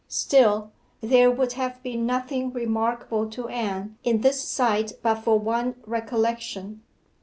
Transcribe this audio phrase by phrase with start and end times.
[0.07, 5.75] Still, there would have been nothing remarkable to Anne in this sight but for one
[5.85, 6.81] recollection.